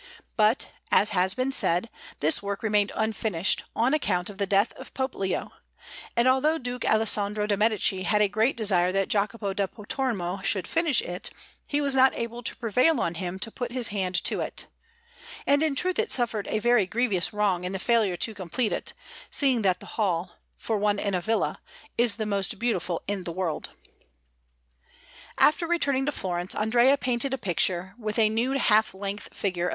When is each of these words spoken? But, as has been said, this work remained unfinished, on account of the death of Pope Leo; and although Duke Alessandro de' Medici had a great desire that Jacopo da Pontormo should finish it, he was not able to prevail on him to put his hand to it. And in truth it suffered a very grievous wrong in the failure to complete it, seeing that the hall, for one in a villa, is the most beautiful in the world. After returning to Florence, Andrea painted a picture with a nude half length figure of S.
But, 0.35 0.71
as 0.89 1.11
has 1.11 1.35
been 1.35 1.51
said, 1.51 1.87
this 2.21 2.41
work 2.41 2.63
remained 2.63 2.91
unfinished, 2.95 3.65
on 3.75 3.93
account 3.93 4.31
of 4.31 4.39
the 4.39 4.47
death 4.47 4.73
of 4.73 4.95
Pope 4.95 5.13
Leo; 5.13 5.51
and 6.15 6.27
although 6.27 6.57
Duke 6.57 6.85
Alessandro 6.85 7.45
de' 7.45 7.55
Medici 7.55 8.01
had 8.01 8.19
a 8.19 8.27
great 8.27 8.57
desire 8.57 8.91
that 8.93 9.09
Jacopo 9.09 9.53
da 9.53 9.67
Pontormo 9.67 10.41
should 10.43 10.67
finish 10.67 11.03
it, 11.03 11.29
he 11.67 11.81
was 11.81 11.93
not 11.93 12.15
able 12.15 12.41
to 12.41 12.55
prevail 12.55 12.99
on 12.99 13.13
him 13.13 13.37
to 13.37 13.51
put 13.51 13.71
his 13.71 13.89
hand 13.89 14.15
to 14.23 14.39
it. 14.39 14.65
And 15.45 15.61
in 15.61 15.75
truth 15.75 15.99
it 15.99 16.11
suffered 16.11 16.47
a 16.49 16.57
very 16.57 16.87
grievous 16.87 17.31
wrong 17.31 17.63
in 17.63 17.71
the 17.71 17.77
failure 17.77 18.17
to 18.17 18.33
complete 18.33 18.73
it, 18.73 18.93
seeing 19.29 19.61
that 19.61 19.79
the 19.79 19.85
hall, 20.01 20.31
for 20.55 20.79
one 20.79 20.97
in 20.97 21.13
a 21.13 21.21
villa, 21.21 21.61
is 21.95 22.15
the 22.15 22.25
most 22.25 22.57
beautiful 22.57 23.03
in 23.07 23.23
the 23.23 23.31
world. 23.31 23.69
After 25.37 25.67
returning 25.67 26.07
to 26.07 26.11
Florence, 26.11 26.55
Andrea 26.55 26.97
painted 26.97 27.35
a 27.35 27.37
picture 27.37 27.93
with 27.99 28.17
a 28.17 28.29
nude 28.29 28.57
half 28.57 28.95
length 28.95 29.31
figure 29.35 29.67
of 29.67 29.69
S. 29.69 29.69